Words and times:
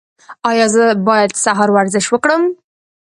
ایا 0.49 0.67
زه 0.75 0.83
باید 1.07 1.31
سهار 1.43 1.69
ورزش 1.73 2.05
وکړم؟ 2.09 2.43